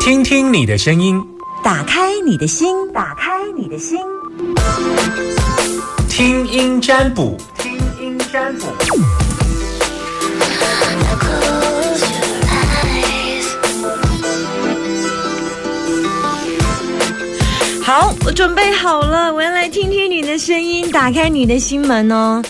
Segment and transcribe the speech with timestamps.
[0.00, 1.22] 听听你的声音，
[1.62, 3.98] 打开你的心，打开你的心，
[6.08, 8.66] 听音占卜，听音占卜。
[17.82, 22.42] 好，我准备好了，我要来听听你的声音，打开你的心门哦。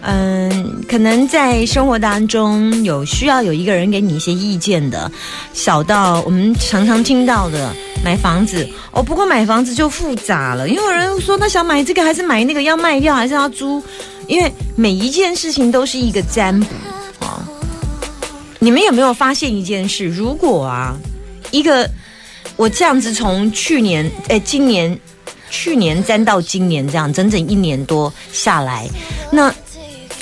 [0.00, 5.10] 嗯，可能在生活当中有需要有一个人给你一些意见的，
[5.52, 7.74] 小到我们常常听到的
[8.04, 13.82] 买房子哦，不过买房子就复杂了，因为有人说他想买这个还是买那个，要卖掉还是要租，
[14.28, 16.66] 因为每一件事情都是一个占卜
[17.18, 17.42] 啊。
[18.60, 20.06] 你们有没有发现一件事？
[20.06, 20.96] 如果啊，
[21.50, 21.90] 一个
[22.56, 24.96] 我这样子从去年哎，今年
[25.50, 28.88] 去年占到今年这样，整整一年多下来，
[29.32, 29.52] 那。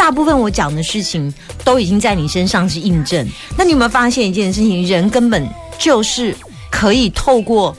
[0.06, 1.34] 大部分我讲的事情
[1.64, 3.26] 都已经在你身上是印证。
[3.58, 4.86] 那你有没有发现一件事情？
[4.86, 5.44] 人根本
[5.80, 6.32] 就是
[6.70, 7.76] 可以透过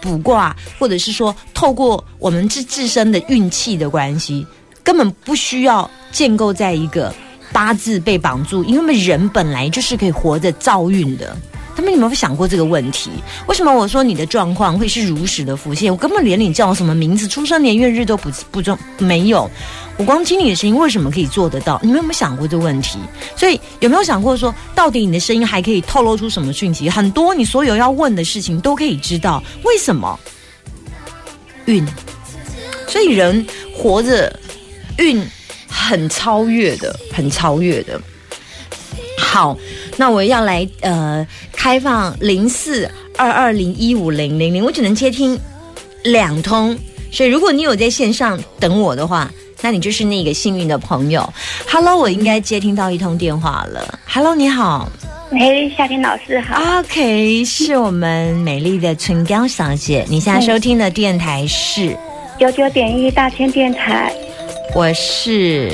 [0.00, 4.44] 卜卦，或者是说透过我们自自身的运气的关系，
[4.82, 7.14] 根本不需要建构在一个
[7.52, 11.36] 八字被绑住，因为人本来就是可以活着造运的。
[11.78, 13.08] 他们有没有想过这个问题？
[13.46, 15.92] 为什么我说你的状况会是如实的浮现？
[15.92, 19.48] 我根本连你叫什么名字、出生年月日都不不重没有。
[19.96, 21.78] 我光听你的声音，为什么可以做得到？
[21.80, 22.98] 你们有没有想过这个问题？
[23.36, 26.90] 所以有没有想过说，到底你的声音还可以透露出什么讯息？
[26.90, 29.40] 很多你所有要问的事情都可以知道。
[29.62, 30.18] 为什么？
[31.66, 31.86] 运。
[32.88, 34.36] 所以人活着，
[34.96, 35.24] 运
[35.68, 38.00] 很超越的，很超越的。
[39.20, 39.56] 好，
[39.96, 41.26] 那我要来呃
[41.58, 45.36] 开放零四二二零一五零零零，我只能接听
[46.04, 46.78] 两通。
[47.10, 49.28] 所以如果你有在线上等我的话。
[49.60, 51.28] 那你就是那个幸运的朋友。
[51.68, 53.98] Hello，我应该接听到一通电话了。
[54.06, 54.88] Hello，你好。
[55.32, 56.78] 喂，夏天老师好。
[56.78, 60.06] OK，是我们美丽的春娇小姐。
[60.08, 61.96] 你现在收听的电台是
[62.38, 64.14] 九九点一大千电台。
[64.76, 65.72] 我是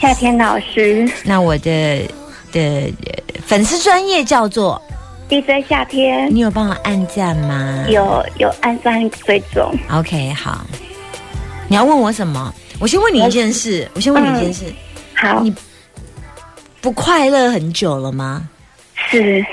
[0.00, 1.04] 夏天老师。
[1.24, 2.02] 那我的
[2.52, 2.88] 的
[3.44, 4.80] 粉丝专业叫做
[5.28, 6.32] DJ 夏天。
[6.34, 7.84] 你有帮我按赞吗？
[7.88, 9.74] 有，有按赞追踪。
[9.90, 10.64] OK，好。
[11.68, 12.52] 你要问我什么？
[12.78, 14.64] 我先问你一件事，我先问你一件事。
[15.14, 15.54] 好，你
[16.80, 18.48] 不快乐很久了吗？
[19.10, 19.44] 是。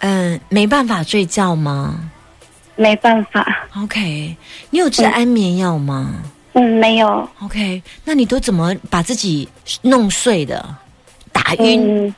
[0.00, 2.10] 嗯，没办法睡觉吗？
[2.76, 3.46] 没办法。
[3.76, 4.36] OK，
[4.70, 6.14] 你有吃安眠药吗？
[6.54, 7.28] 嗯，没有。
[7.42, 9.48] OK，那你都怎么把自己
[9.82, 10.64] 弄睡的？
[11.32, 12.14] 打晕？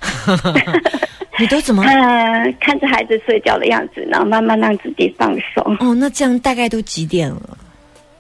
[1.39, 1.83] 你都怎么？
[1.85, 5.77] 看看着孩子睡觉的样子，然后慢慢让自己放松。
[5.81, 7.59] 哦，那这样大概都几点了？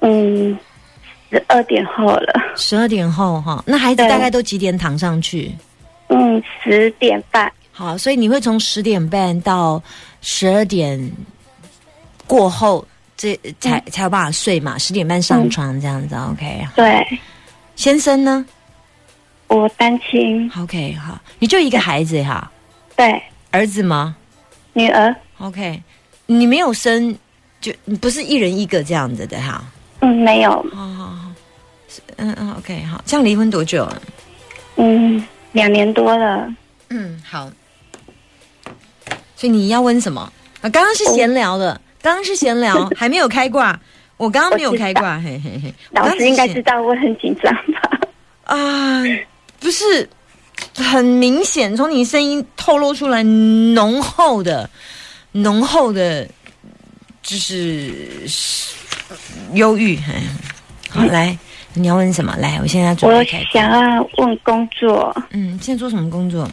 [0.00, 0.58] 嗯。
[1.28, 5.50] 十二点后了，十二点后哈，那孩子大概都几点躺上去？
[6.06, 7.52] 嗯，十点半。
[7.72, 9.82] 好，所以你会从十点半到
[10.20, 11.10] 十二点
[12.28, 14.78] 过后，这才才有办法睡嘛？
[14.78, 16.64] 十点半上床这样子，OK？
[16.76, 17.04] 对。
[17.74, 18.46] 先生呢？
[19.48, 20.48] 我单亲。
[20.56, 22.48] OK，好，你就一个孩子哈？
[22.96, 23.22] 对。
[23.50, 24.16] 儿子吗？
[24.72, 25.14] 女儿。
[25.38, 25.82] OK，
[26.26, 27.16] 你没有生，
[27.60, 29.62] 就不是一人一个这样子的哈？
[30.00, 30.50] 嗯，没有。
[30.74, 31.32] 好好好，
[32.16, 33.02] 嗯嗯，OK，好。
[33.06, 34.02] 这样离婚多久了？
[34.76, 36.52] 嗯，两年多了。
[36.90, 37.50] 嗯，好。
[39.36, 40.20] 所以你要问什么？
[40.62, 43.78] 啊，刚刚是闲聊的，刚刚是闲聊，还没有开挂。
[44.16, 45.74] 我刚刚没有开挂，嘿嘿嘿。
[45.90, 48.00] 老师应该知道我很紧张吧？
[48.44, 49.02] 啊，
[49.60, 50.08] 不是，
[50.76, 54.68] 很明显，从你声音透露出来浓厚的、
[55.32, 56.28] 浓厚的，
[57.22, 57.92] 就是。
[59.54, 59.96] 忧郁，
[60.90, 61.38] 好来，
[61.72, 62.34] 你要问什么？
[62.38, 63.38] 来，我现在准备开。
[63.38, 65.14] 我想要问工作。
[65.30, 66.50] 嗯，现在做什么工作？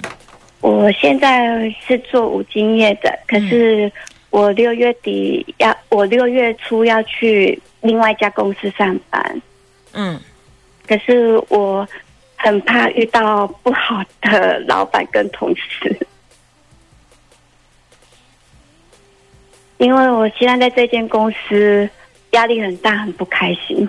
[0.62, 3.92] 我现在是做五金业的，可是
[4.30, 9.42] 我六月底要，我六月初要去另外一家公司上班。
[9.94, 10.20] 嗯，
[10.88, 11.88] 可是我
[12.44, 16.08] 很怕遇到不好的老板跟同事，
[19.78, 21.90] 因为我现在在这间公司。
[22.34, 23.88] 压力很大，很不开心。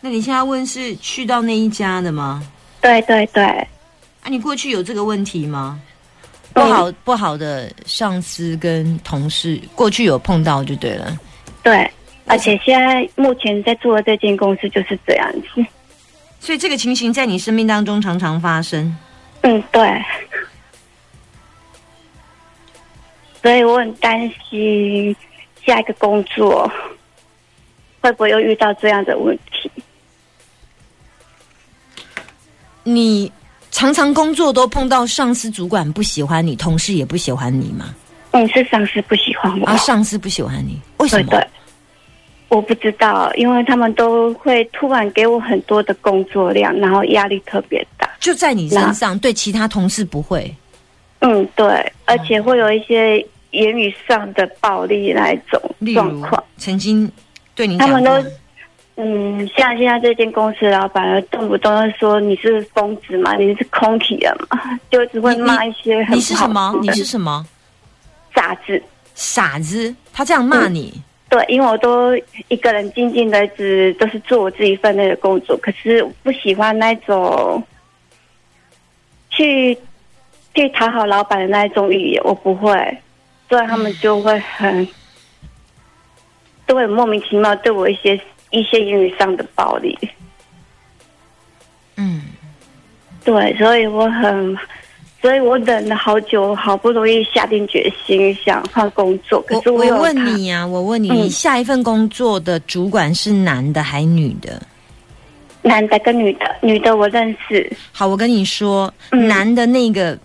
[0.00, 2.42] 那你现在问是去到那一家的吗？
[2.80, 3.44] 对对对。
[3.44, 5.78] 啊，你过去有这个问题吗？
[6.54, 11.18] 不好不好的上司跟同事，过去有碰到就对了。
[11.62, 11.86] 对，
[12.24, 15.62] 而且现在目前在做的这间公司就是这样子。
[16.46, 18.96] 所以这个情形在你生命当中常常发生。
[19.40, 19.82] 嗯，对。
[23.42, 25.14] 所以我很担心
[25.64, 26.70] 下一个工作。
[28.00, 29.68] 会不会又遇到这样的问题？
[32.84, 33.32] 你
[33.72, 37.92] 常常工作都碰到上司、主管不喜欢你，同事也不喜欢你吗？
[38.30, 41.30] 嗯，是上司不喜欢我啊，上司不喜欢你，为什么？
[41.30, 41.44] 对，
[42.48, 48.08] 我不知道，因为他们都会突然给我很多的工作量，然后压力特别大。
[48.20, 50.54] 就在你身上，对其他同事不会。
[51.20, 53.18] 嗯，对，而且会有一些
[53.50, 55.60] 言语上的暴力那一种
[55.94, 56.42] 状况。
[56.56, 57.10] 曾经
[57.54, 58.12] 对你，他们都
[58.96, 64.58] 嗯，像现在这间公司老板，动不动就说你是疯子嘛，你是空体人嘛，
[64.90, 66.78] 就只会骂一些很你是什么？
[66.80, 67.44] 你是什么？
[68.34, 68.80] 傻子，
[69.14, 71.02] 傻子，他这样骂你？
[71.28, 72.16] 对，因为我都
[72.48, 77.62] 一个人静静的，只都是做我自己分内的工作，可是我不喜欢那种
[79.30, 79.76] 去
[80.54, 82.98] 去讨好老板的那一种语言，我不会，
[83.48, 84.86] 所以他们就会很
[86.64, 88.20] 都会莫名其妙对我一些
[88.50, 89.98] 一些言语上的暴力。
[91.96, 92.22] 嗯，
[93.24, 94.56] 对，所以我很。
[95.22, 99.40] 所以我等了好久，好不容易下定决心想换工作。
[99.42, 104.62] 可是我问你呀，我问你，你下一份工作的主管是男的还女的？
[105.62, 107.68] 男的跟女的，女的我认识。
[107.90, 110.16] 好，我跟你说，男的那个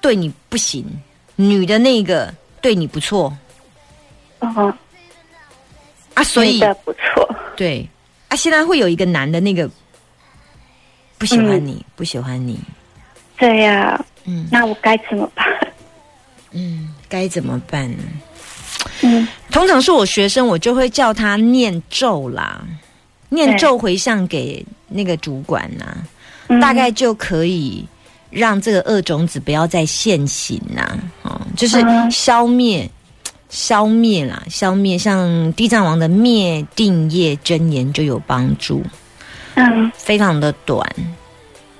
[0.00, 0.84] 对你不行，
[1.36, 3.32] 女的那个对你不错。
[4.40, 4.74] 哦，
[6.12, 7.26] 啊，所以不错。
[7.56, 7.88] 对，
[8.28, 9.70] 啊，现在会有一个男的那个
[11.16, 12.60] 不喜欢你，不喜欢你。
[13.38, 13.98] 对呀。
[14.24, 15.46] 嗯，那我该怎么办？
[16.52, 17.94] 嗯，该怎么办？
[19.02, 22.64] 嗯，通常是我学生，我就会叫他念咒啦，
[23.28, 25.96] 念咒回向给那个主管呐，
[26.60, 27.86] 大概就可以
[28.30, 30.98] 让这个恶种子不要再现形呐。
[31.22, 31.78] 哦，就是
[32.10, 32.88] 消灭，
[33.48, 34.96] 消灭啦，消灭。
[34.96, 38.82] 像地藏王的灭定业真言就有帮助。
[39.54, 40.86] 嗯，非常的短，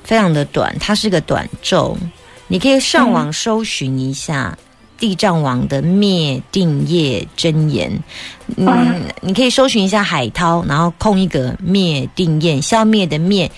[0.05, 1.97] 非常的短，它是个短咒。
[2.51, 4.59] 你可以上网搜寻一下
[4.99, 7.97] 地藏王的灭定业真言，
[8.57, 13.49] 嗯，你可以搜寻一下海涛，然后空一个灭定业，消灭的灭，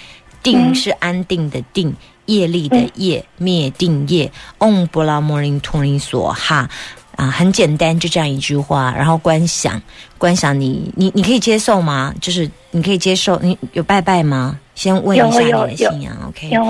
[0.42, 1.90] 定是安定的定，
[2.26, 6.68] 业力的业，灭定业，嗡布拉摩林托林索哈。
[7.16, 9.80] 啊，很简单，就这样一句话，然后观想，
[10.18, 12.14] 观想你，你你可以接受吗？
[12.20, 14.58] 就是你可以接受，你有拜拜吗？
[14.74, 16.50] 先问一下你的信仰，OK？
[16.50, 16.62] 有。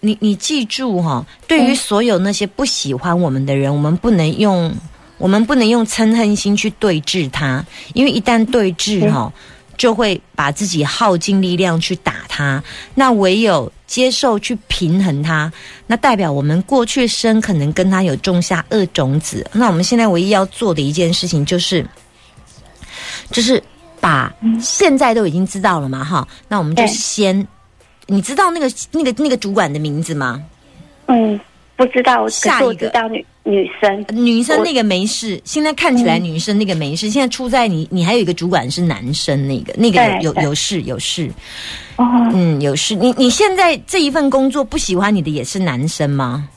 [0.00, 4.74] 你你记住哈，对于所有那些不喜欢我们的人，我们不能用
[5.18, 7.62] 我们不能用嗔恨心去对峙他，
[7.92, 9.30] 因为一旦对峙哈，
[9.76, 12.64] 就会把自己耗尽力量去打他。
[12.94, 15.52] 那唯有接受去平衡他，
[15.86, 19.46] 那代表我们过去生可能跟他有种下恶种子。
[19.52, 21.86] 那我们现在唯一要做的一件事情就是，
[23.30, 23.62] 就是
[24.00, 27.46] 把现在都已经知道了嘛哈，那我们就先。
[28.10, 30.42] 你知道那个那个那个主管的名字吗？
[31.06, 31.38] 嗯，
[31.76, 32.28] 不知道。
[32.28, 35.40] 下一个知道女女生，女生那个没事。
[35.44, 37.08] 现在看起来女生那个没事。
[37.08, 41.30] 现在出在你，你还有一个主管是男生，那个那个有有有事有事。
[41.96, 42.04] 哦，
[42.34, 42.96] 嗯，有事。
[42.96, 46.48] 你你现在这一份工作不喜欢你的也是男生吗？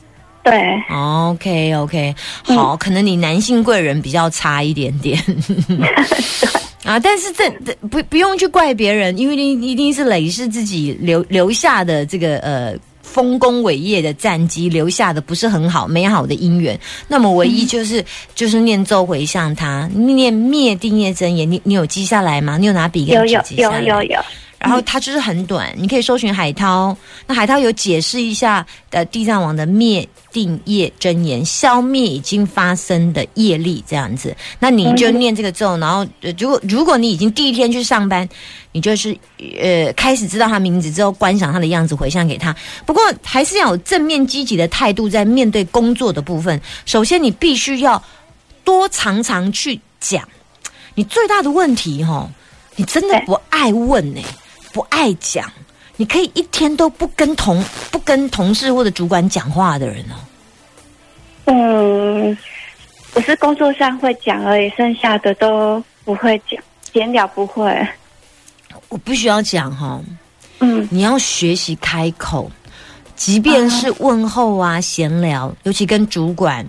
[0.42, 0.60] 对。
[0.90, 5.18] OK OK，好，可能你男性贵人比较差一点点。
[6.84, 7.00] 啊！
[7.00, 16.78] 但是这这不不用去怪别人，因为你一定是累是自己留留下的这个呃丰功伟业的战绩，留下的不是很好美好的姻缘。
[17.08, 18.04] 那么唯一就是
[18.34, 21.50] 就是念咒回向他，念灭定业真言。
[21.50, 22.58] 你你有记下来吗？
[22.58, 23.80] 你有拿笔跟纸记下来？
[23.80, 24.20] 有有有有。
[24.64, 26.96] 然后它就是很短，你可以搜寻海涛。
[27.26, 34.34] 那海涛有解释一下的地藏王的灭定业真言，消灭已经发生的业力这样子。
[34.58, 36.06] 那你就念这个咒，然后
[36.38, 38.26] 如果如果你已经第一天去上班，
[38.72, 39.14] 你就是
[39.60, 42.56] 呃开始知道他名字之后，观想他的样子回向给他。
[42.86, 46.58] 不过还是要有正面积极的态度在面对工作的部分。
[46.86, 48.02] 首先你必须要
[48.64, 50.26] 多常常去讲。
[50.94, 52.30] 你最大的问题哈，
[52.76, 54.22] 你真的不爱问呢。
[54.74, 55.48] 不爱讲，
[55.96, 57.62] 你可以一天都不跟同
[57.92, 60.16] 不跟同事或者主管讲话的人哦。
[61.44, 62.36] 嗯，
[63.14, 66.60] 我是工作上会讲而已，剩下的都不会讲，
[66.92, 67.86] 闲聊不会。
[68.88, 70.00] 我不需要讲哈，
[70.58, 72.50] 嗯，你要学习开口，
[73.14, 76.66] 即便是问候啊、闲聊，尤其跟主管，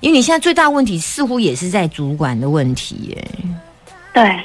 [0.00, 3.28] 因为你现在最大问题似乎也是在主管的问题耶。
[4.14, 4.38] 对。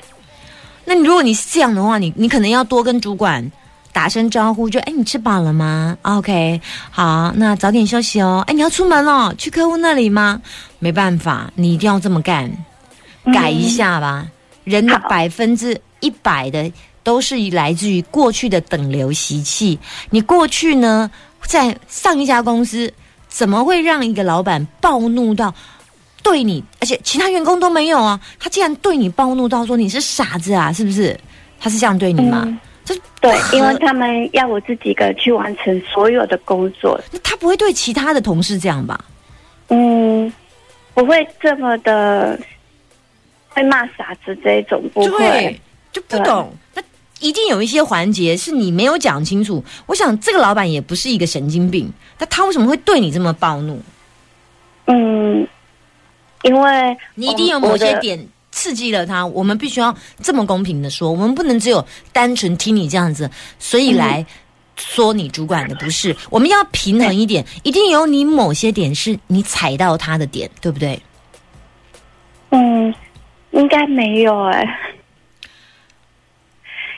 [0.96, 3.52] 那如果你是这样的话，你你可能要多跟主管
[3.92, 8.42] 打声招呼，就哎，你吃饱了吗？OK，好，那早点休息哦。
[8.48, 10.42] 哎，你要出门了，去客户那里吗？
[10.80, 12.50] 没办法，你一定要这么干，
[13.34, 14.26] 改一下吧。
[14.64, 16.72] 人的百分之一百的
[17.04, 19.78] 都是来自于过去的等流习气。
[20.12, 21.12] 你过去呢，
[21.46, 22.90] 在上一家公司，
[23.28, 25.54] 怎么会让一个老板暴怒到
[26.26, 31.16] 对你，而且其他员工都没有啊，他竟然对你暴怒到说你是傻子啊，是不是？
[31.60, 32.60] 他是这样对你吗？
[32.84, 37.00] 这对，因为他们要我自己个去完成所有的工作。
[37.12, 39.00] 那他不会对其他的同事这样吧？
[39.68, 40.34] 嗯，
[40.96, 42.40] 不会这么的
[43.50, 46.52] 会骂傻子这种，不会就不懂。
[46.74, 46.82] 那
[47.20, 49.64] 一定有一些环节是你没有讲清楚。
[49.86, 53.80] 我想这个老板也不是一个神经病，那他为什么会对你这么暴怒？
[54.88, 55.48] 嗯，
[56.44, 58.28] 因为你一定有某些点。
[58.58, 64.26] 刺激了他，我们必须要这么公平的说，我们不能只有单纯听你这样子，所以来
[64.78, 66.16] 说你主管的不是。
[66.30, 70.98] 我们要平衡一点，一定有你某些点是你踩到他的点，对不对？
[72.52, 72.96] 嗯，
[73.52, 74.66] 应该没有哎，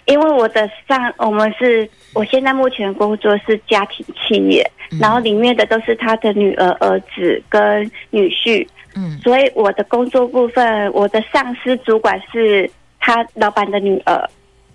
[0.08, 4.66] 因为我的上我们是我现在目前工作是家庭企业，
[5.00, 8.68] 然后里面的都是他的女儿、儿子跟女婿。
[8.96, 12.68] 嗯，所以我的工作部分，我的上司主管是
[13.00, 14.30] 他老板的女儿，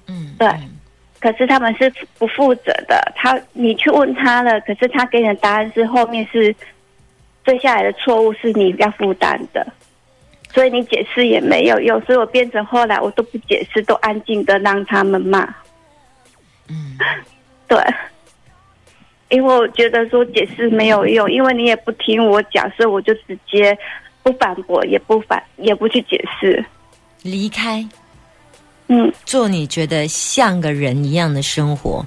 [0.06, 0.48] 嗯，对，
[1.18, 3.12] 可是他们是不负责的。
[3.16, 6.54] 他你去问他了，可是他给你的答案是后面是
[7.44, 9.66] 接下来的错误是你要负担的，
[10.52, 12.00] 所以你解释也没有用。
[12.02, 15.42] 所以我变成后来我都不解释，都安静的让他们骂。
[16.68, 16.96] 嗯，
[17.68, 17.78] 对。
[19.28, 23.76] 因为我觉得说解释没有用，因为你也不听我讲，所以我就直接。
[24.24, 26.64] 不反驳，也不反，也不去解释，
[27.22, 27.84] 离开，
[28.86, 32.06] 嗯，做你觉得像个人一样的生活。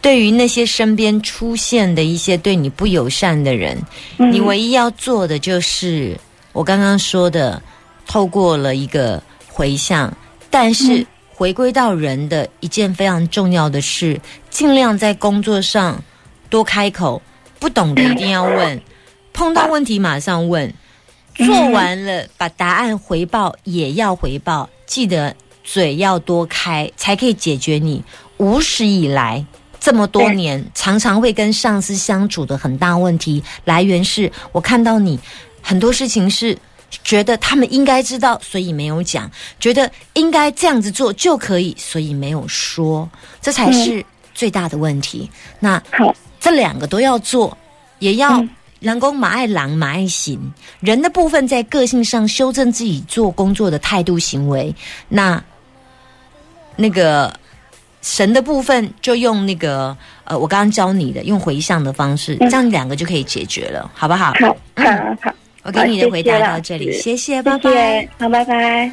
[0.00, 3.76] 对于那些身边出现的一些对你不友善的人，
[4.16, 6.16] 你唯一要做的就是
[6.54, 7.62] 我刚刚说的，
[8.10, 10.12] 透过了一个回向。
[10.50, 16.02] 但是回归到人的一件非常重要的事，尽量在工作上
[16.48, 17.22] 多开口，
[17.60, 18.82] 不懂的一定要问，
[19.32, 20.74] 碰到问题马上问。
[21.36, 28.02] 做完了，把答案回报也要回报，记得嘴要多开，才可以解决你
[28.38, 29.46] 无始以来
[29.78, 33.42] 这么多年常常会跟上司相处的很大问题。
[33.64, 35.18] 来源是我看到你
[35.62, 36.58] 很多事情是
[37.04, 39.28] 觉得他们应该知道，所以没有讲；
[39.58, 43.08] 觉得应该这样子做就可以，所以没有说。
[43.40, 44.04] 这才是
[44.34, 45.30] 最大的问题。
[45.58, 45.82] 那
[46.38, 47.56] 这两个都要做，
[47.98, 48.44] 也要。
[48.80, 50.40] 人工马爱狼马爱行，
[50.80, 54.74] 人的部分在个性上修正自己做工作的态度行为。
[55.06, 55.44] 那
[56.76, 57.30] 那个
[58.00, 59.94] 神的部分就用那个
[60.24, 64.32] 呃，我刚刚教你的用回向的方式，这样两个就可以解决了，好不好？
[64.40, 65.34] 好，好，好。
[65.70, 68.90] 我给你的回答到这里，谢谢，拜拜，好，拜拜。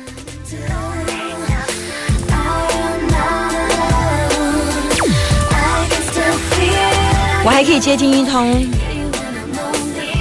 [7.44, 8.64] 我还可以接听一通。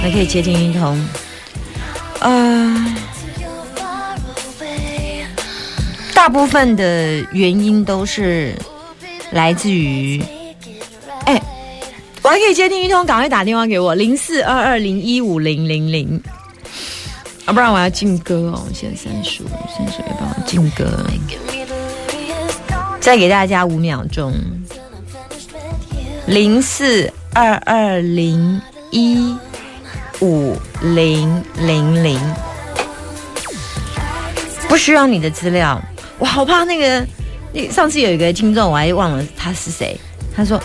[0.01, 0.97] 还可以接听一通，
[2.21, 2.95] 呃，
[6.13, 8.55] 大部分的原因都是
[9.31, 10.23] 来自于，
[11.25, 11.41] 哎，
[12.21, 16.21] 我还可以接听一通，赶快打电话给我零四二二零一五零零零，
[17.47, 21.03] 啊，不然我要进歌哦，现在三十五，三十五，帮我进歌，
[22.99, 24.33] 再给大家五秒钟，
[26.27, 28.61] 零四二二零
[28.91, 29.35] 一。
[30.19, 32.19] 五零零零，
[34.67, 35.79] 不需要你的资料。
[36.17, 37.05] 我好怕那个，
[37.53, 39.95] 那上次有一个听众，我还忘了他是谁。
[40.35, 40.59] 他说：“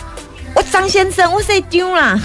[0.57, 2.19] 我张先生，我谁丢啦？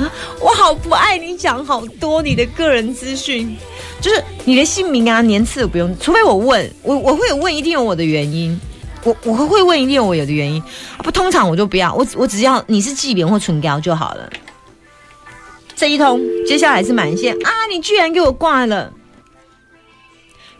[0.40, 3.56] 我好不爱你讲好多你的个人资讯，
[4.00, 8.58] 就是你的姓名啊、年次不用，除非我问我，我会有问，一定有我的原因。
[9.02, 10.62] 我我会问，一定有我有的原因。
[10.98, 14.30] 不，通常我就不要，我我只要你是纪联或唇膏就好了。”
[15.74, 17.50] 这一通，接下来是满线啊！
[17.70, 18.92] 你居然给我挂了！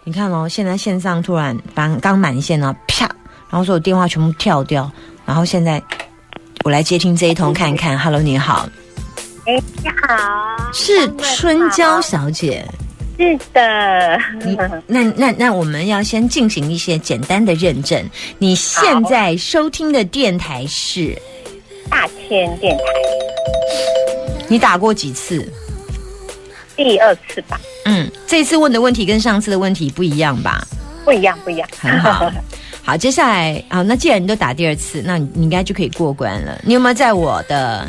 [0.04, 3.04] 你看哦，现在线上突然刚刚满线呢，啪，
[3.50, 4.90] 然后所有电话全部跳掉，
[5.26, 5.82] 然后现在
[6.64, 7.98] 我来接听这一通看一看。
[7.98, 8.66] Hello，你好。
[9.50, 12.64] 哎，你好，是春娇小姐。
[13.18, 14.16] 是的。
[14.86, 18.00] 那那那我们要先进行一些简单的认证。
[18.38, 21.20] 你现在收听的电台是
[21.90, 22.84] 大千电台。
[24.46, 25.44] 你打过几次？
[26.76, 27.60] 第二次吧。
[27.86, 30.64] 嗯，这次问的问题跟上次的问题不一样吧？
[31.04, 31.68] 不一样，不一样。
[31.76, 32.30] 很好，
[32.84, 36.60] 好，接下来啊，那既然你都打第二次，那你你应该就可以过关了。
[36.62, 37.86] 你有没有在我的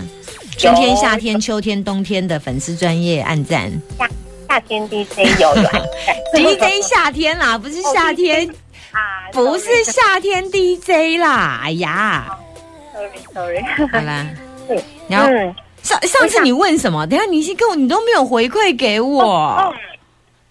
[0.58, 3.72] 春天、夏天、秋天、冬天的粉丝专业暗赞？
[4.50, 5.54] 夏天 DJ 有
[6.34, 8.48] ，DJ 夏天啦，不是夏天
[8.92, 11.62] 啊，不是夏天 DJ 啦。
[11.64, 12.38] 哎呀
[12.94, 14.28] ，sorry sorry，好啦，
[15.08, 15.30] 然后。
[15.82, 17.08] 上上次你问什么？
[17.08, 19.74] 等下你先跟我，你都没有回馈给我。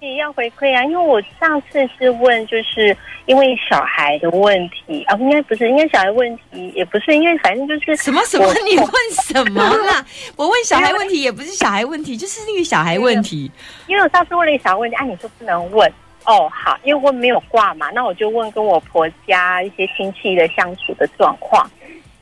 [0.00, 8.90] 也要回馈啊，因为我上次是问，就是因为小孩的问题啊，应该不是，应该小孩问题也不是，因为反正就是什么什么，你问
[9.26, 10.04] 什么啦？
[10.36, 13.50] 我问小孩问题也不是小孩问题，就是那个小孩问题。
[13.88, 15.86] 因为我上次问了一个小孩问题，啊，你说不能问
[16.24, 21.70] 哦，好，因为我没有挂嘛，那我就问跟我婆家一些亲戚的相处的状况，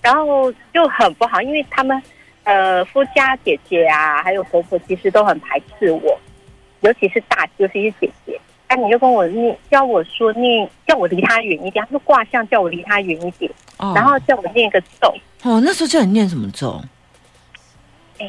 [0.03, 2.03] 然后就很不好，因为他们
[2.43, 6.19] 呃夫家姐姐啊，还有婆婆其实都很排斥我。
[6.81, 11.85] 尤其是大，尤其是姐姐，哎，你就跟我念，叫我说念，叫我离他远一点。
[11.85, 13.51] 他说卦象叫我离他远一点，
[13.95, 15.13] 然后叫我念一个咒。
[15.43, 16.81] 哦，那时候叫你念什么咒？
[18.19, 18.27] 哎，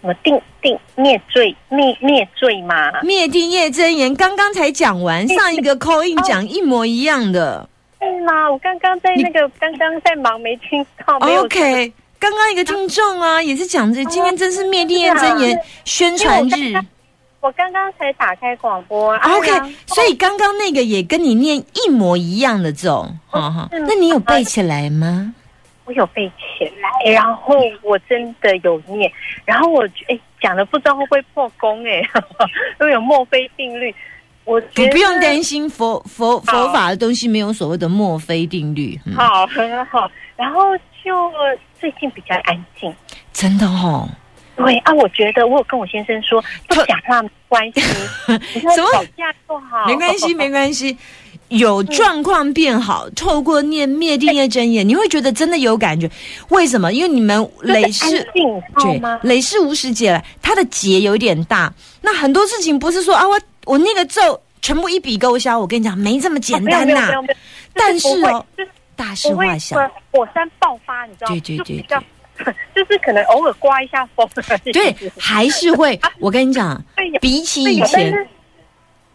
[0.00, 2.92] 什么定定灭罪灭灭罪吗？
[3.02, 7.68] 灭定业真言，刚刚才讲完，上一个扣印讲一模一样的。
[8.00, 8.50] 是吗？
[8.50, 11.16] 我刚刚在那个刚刚在忙，没听到。
[11.18, 16.74] OK，刚刚一个听众啊，也是讲这，今天真是灭定业真言宣传日。
[17.40, 19.50] 我刚刚才打开广播，OK，
[19.86, 23.68] 所以刚刚那个也跟你念一模一样的咒，哈哈。
[23.70, 25.34] 那你有背起来吗？
[25.86, 29.10] 我有背起来，然后我真的有念，
[29.46, 32.02] 然后我哎讲的不知道会不会破功哎，
[32.78, 33.92] 都有墨菲定律。
[34.44, 39.00] 我你不用担心，佛佛佛法的东西没有所谓的墨菲定律。
[39.16, 40.10] 好，很好。
[40.36, 41.30] 然后就
[41.80, 42.94] 最近比较安静，
[43.32, 44.08] 真的哦。
[44.64, 47.80] 对啊，我觉得我有跟我先生说，不讲话没关系，
[48.60, 50.96] 什么吵架不好，没关系，没关系，
[51.48, 56.10] 有状况变好，透过念灭定业真言，你会觉得真的有感觉。
[56.50, 56.92] 为什么？
[56.92, 58.22] 因为你们累世
[58.76, 61.72] 对累世无时劫来，他的劫有点大。
[62.02, 67.10] 那很多事情不是说啊，我我那个咒全部一笔勾销，我跟你讲，没这么简单呐。
[67.74, 68.44] 但是哦，
[68.96, 69.76] 大事化小，
[70.12, 71.40] 火山爆发，你知道吗？
[71.44, 71.98] 对对对。
[72.74, 75.98] 就是可能偶尔刮一下风而已，对，还是会。
[76.20, 76.82] 我跟你讲，
[77.20, 78.12] 比起以前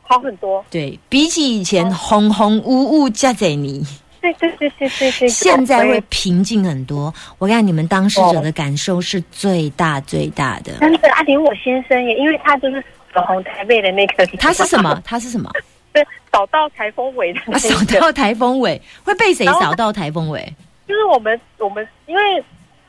[0.04, 0.64] 好很多。
[0.70, 3.84] 对比起以前轰轰呜呜加在你，
[4.22, 7.14] 对对对对对对，现在会平静很多。
[7.38, 10.74] 我看你们当事者的感受是最大最大的。
[10.80, 12.84] 真的，阿连我先生也，因为他就是
[13.14, 14.26] 扫红台北的那个。
[14.38, 15.02] 他是什么？
[15.04, 15.52] 他是什么？
[15.94, 17.40] 对，扫到台风尾的。
[17.58, 20.42] 扫到台风尾会被谁扫到台风尾？
[20.88, 22.22] 就是我们，我们因为。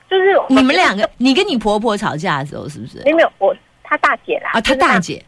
[0.09, 3.03] 就是你们两个，你跟你婆婆吵架的时候，是不是？
[3.05, 4.51] 没有，我她大姐啦。
[4.53, 5.23] 啊，她大姐。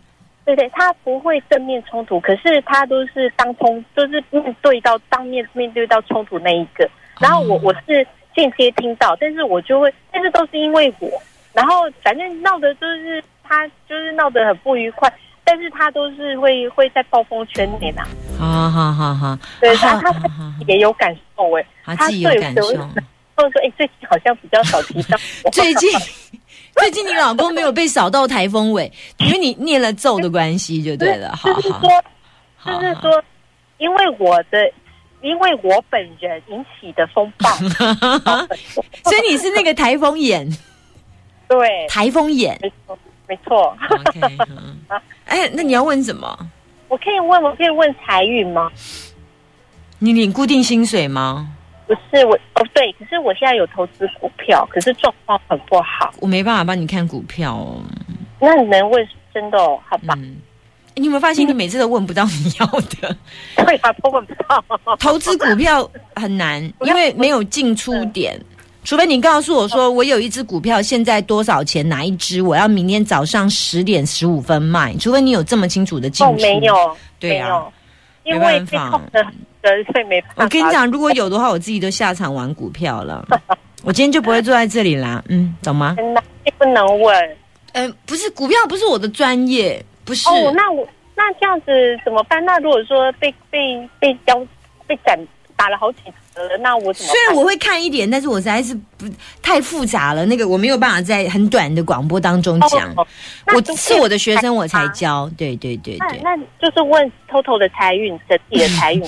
[0.44, 6.88] 对对，她不会正面冲突，可是她都是当冲，就是面对到当面面对到冲突那一个。
[7.20, 11.10] 然后我我是间接听到，但是我就会，但是都是因为我，
[11.52, 15.12] 然后反正闹的就是她，就是闹得很不愉快，
[15.44, 18.02] 但是他都是会会在暴风圈里呐。
[18.38, 20.14] 好好好好，对他他
[20.66, 22.62] 也有感受哎，他自己有感受。
[23.38, 25.16] 或者说，哎，最近好像比较少提到。
[25.52, 25.88] 最近，
[26.74, 31.34] 最近你老公没有被扫到台风尾， 因为你念了咒的关系，就对了。
[31.36, 31.48] 好
[32.56, 33.22] 好，就是说，
[33.78, 34.70] 因为我的，
[35.22, 37.48] 因为我本人引起的风暴，
[39.04, 40.48] 所以你是那个台风眼。
[41.46, 42.98] 对，台风眼，没错，
[43.28, 43.78] 没错。
[45.26, 46.36] 哎，那你要问什么？
[46.88, 48.70] 我可以问，我可以问财运吗？
[50.00, 51.54] 你领固定薪水吗？
[51.88, 57.82] 不是我哦，对，可是我现在有投资股票，可是状况很不好，我没办法帮你看股票哦。
[58.38, 59.80] 那你能问真的哦？
[59.88, 60.14] 好吧。
[60.94, 62.66] 你有没有发现，你每次都问不到你要
[63.00, 63.16] 的？
[63.64, 64.62] 对啊，都问不到。
[64.98, 68.38] 投资股票很难， 因为没有进出点，
[68.84, 74.94] 除非你告诉我说，我有一只股票现在多少钱，哪一只，我要明天早上十点十五分卖。
[74.96, 77.64] 除非你有这么清楚的进出，没有，对啊，
[78.24, 79.24] 因为被控的。
[79.62, 80.44] 所以没办法。
[80.44, 83.26] 我跟你讲，如果有的话，我自己都下场玩股票了。
[83.84, 85.22] 我今天就不会坐在这里啦。
[85.28, 85.96] 嗯，懂吗？
[86.58, 87.36] 不能问。
[87.72, 90.28] 嗯，不是股票，不是我的专业，不是。
[90.28, 92.44] 哦，那我那这样子怎么办？
[92.44, 94.44] 那如果说被被被交
[94.86, 95.18] 被斩
[95.56, 95.98] 打了好几。
[96.60, 99.06] 那我虽然我会看一点，但是我实在是不
[99.42, 100.24] 太复杂了。
[100.26, 102.94] 那个我没有办法在很短的广播当中讲。
[103.54, 105.30] 我是我的学生，我才教。
[105.36, 109.02] 对对对对，那就是问偷偷的财运，整体的财运。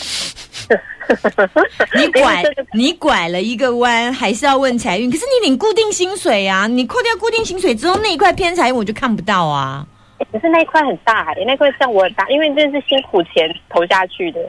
[1.97, 5.11] 你拐你拐了一个弯，还是要问财运？
[5.11, 9.87] 可是你领固定薪水啊，你扣掉固定薪水之后，那一块偏财运我就看不到啊。
[10.31, 14.41] 可是那一块很大，那块像我很大，因为这是辛苦钱投下去的。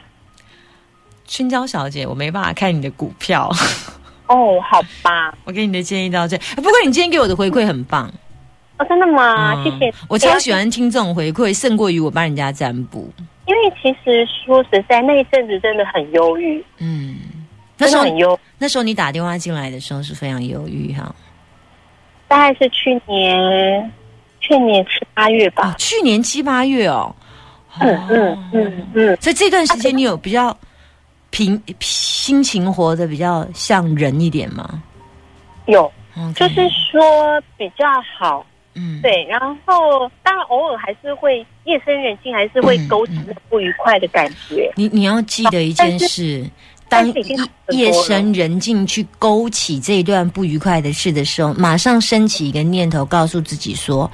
[1.32, 3.50] 春娇小姐，我没办法看你的股票。
[4.28, 6.38] 哦，好吧， 我给你的建议到这。
[6.58, 8.12] 不过你今天给我的回馈很棒。
[8.78, 9.64] 哦，真的吗？
[9.64, 9.94] 谢谢。
[10.10, 13.10] 我超喜欢听这种回馈，胜过于我帮人家占卜。
[13.48, 16.62] 因为其实说实在，那一阵子真的很忧郁。
[16.80, 17.16] 嗯，
[17.78, 18.38] 那时候很忧。
[18.58, 21.16] 那时候你打电话进来的时候是非常忧郁哈。
[22.28, 23.90] 大概是去年
[24.42, 25.76] 去年七八月吧。
[25.78, 27.16] 去年七八月哦。
[27.80, 29.18] 嗯嗯嗯嗯。
[29.22, 30.56] 所以这段时间你有比较
[31.32, 34.84] 平心情活得比较像人一点吗？
[35.66, 35.92] 有，
[36.36, 37.86] 就是说比较
[38.18, 38.46] 好。
[38.76, 39.26] 嗯，对。
[39.26, 43.14] 然后当然偶尔还是会夜深人静，还是会勾起
[43.50, 44.72] 不愉快的感觉。
[44.76, 46.46] 你你要记得一件事。
[46.90, 47.08] 当
[47.70, 54.12] 夜深人静去勾起这一段不愉快的事的时候，马上升起一个念头，告诉自己说：“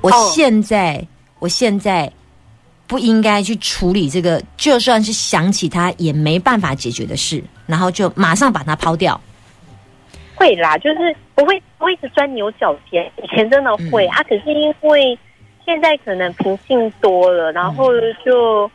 [0.00, 1.04] 我现在，
[1.40, 2.08] 我现在
[2.90, 9.18] 不应该去处理这个，就算是想起他也没办法解决的事，然后就马上把它抛掉。”
[10.34, 13.08] 会啦，就是不会不会一直钻牛角尖。
[13.22, 15.16] 以前真的会啊，可是因为
[15.64, 17.86] 现在可能平静多了，然后
[18.24, 18.68] 就。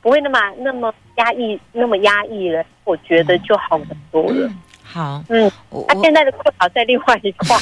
[0.00, 4.48] 不会那么那么压抑，那么压抑了，我觉得就好很多了。
[4.80, 5.50] 好，嗯，
[5.88, 7.58] 他现在的困扰在另外一块。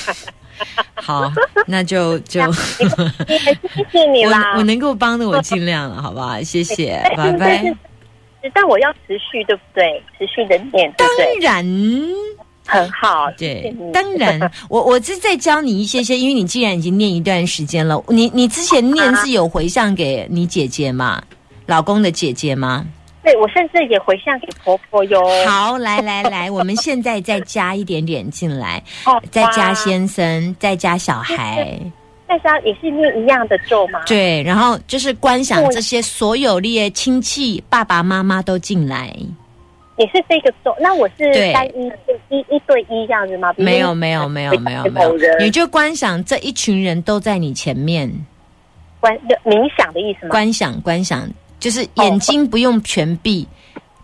[0.94, 1.30] 好，
[1.66, 2.88] 那就就谢
[3.92, 4.54] 谢你啦。
[4.56, 6.40] 我能够帮的，我尽量了，好不好？
[6.42, 7.76] 谢谢，拜拜。
[8.54, 10.02] 但我要持续，对不对？
[10.16, 11.08] 持续的念，当
[11.40, 11.64] 然
[12.66, 13.30] 很好。
[13.36, 14.40] 对，当然，
[14.70, 21.22] 我我是在教你一些些，因为你既然已经念一段时间了，你你之前念是有回向给你姐姐嘛？
[21.66, 22.86] 老公的姐姐吗？
[23.26, 25.20] 对，我甚至也回向给婆婆哟。
[25.48, 31.76] 好，来来来，我们现在再加一点点进来，哦，再加先生，再加小孩，
[32.28, 34.00] 再加也是念一样的咒吗？
[34.06, 39.12] 对，然后就是观想这些所有列亲戚、爸爸妈妈都进来，
[39.96, 40.72] 也是这个咒。
[40.78, 41.88] 那我是单一
[42.28, 43.52] 一一对一这样子吗？
[43.56, 48.08] 没有没有没有没有没有，你就观想这一群人都在你前面，
[49.00, 50.30] 观冥想的意思吗？
[50.30, 51.28] 观想观想。
[51.58, 53.46] 就是眼睛不用全闭，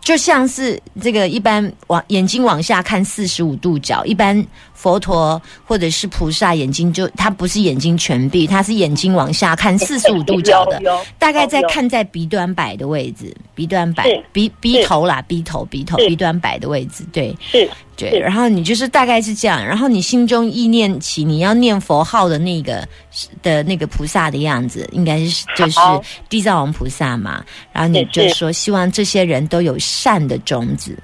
[0.01, 4.45] 就像是这个一般往眼睛往下看四十五度角，一般
[4.83, 10.83] 佛陀或者是菩萨眼睛就他不是眼睛全闭，他是眼睛往下看四十五度角的，
[11.21, 17.71] 大概在看在鼻端摆的位置，鼻端摆鼻鼻头啦，鼻头鼻头鼻端摆的位置，对，是。
[17.95, 22.88] 对，然后你就是大概是这样，然后你心中意念起你要念佛号的那个
[23.42, 25.79] 的那个菩萨的样子，应该是就是
[26.29, 27.45] 地藏王菩萨嘛。
[27.71, 30.99] 然后你就说希望这些人都有善的种子，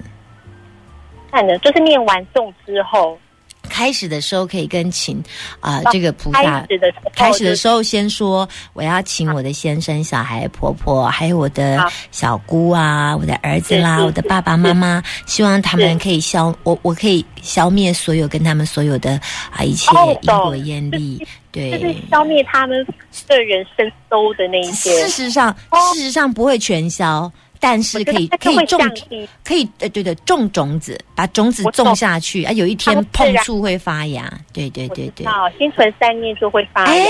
[1.31, 3.17] 善的，就是念完诵之后。
[3.67, 5.21] 开始的时候可以跟请
[5.59, 6.65] 啊，这个菩萨
[7.13, 19.19] 开始的时候先说，我要请我的先生、小孩、婆婆，还有我的小姑啊，我的儿子啦，我的爸爸妈妈，希望他们可以消我，我可以消灭所有跟他们所有的
[19.51, 19.91] 啊一切
[20.21, 22.85] 因果业力，对，就是消灭他们
[23.27, 24.91] 的人生都的那一些。
[25.03, 25.55] 事实上，
[25.93, 27.31] 事实上不会全消。
[27.59, 28.79] 但是可以可以种，
[29.43, 35.25] 可以呃对的种种子，把种子种下去啊，有一天碰触会发芽，对对对对。
[35.25, 36.91] 好，心存善念就会发芽。
[36.93, 37.07] 哎，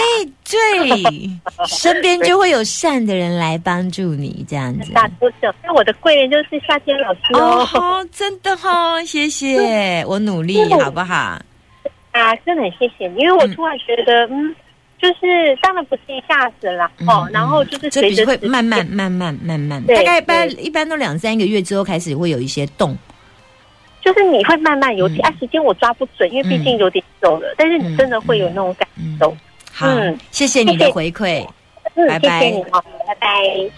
[0.49, 1.29] 对，
[1.67, 4.91] 身边就会有善的人来帮助你，这样子。
[4.93, 11.39] 那我的贵人就是夏天老师哦，真的哈，谢谢， 我努力好不好？
[12.11, 14.55] 啊，真的很谢谢你，因为我突然觉得，嗯。
[15.01, 22.97] 就是当然不是一下子了哦，然后就是随着会慢慢慢慢慢慢，大概一般一般都两三个月之后开始会有一些动，
[24.01, 28.87] 就是你会慢慢有点，啊，时间我抓不准，因为毕竟有点久了，但是你真的会有那种感
[29.19, 29.35] 受。
[29.71, 29.87] 好，
[30.31, 31.47] 谢谢你的回馈，
[31.95, 32.51] 拜拜，
[33.07, 33.71] 拜拜。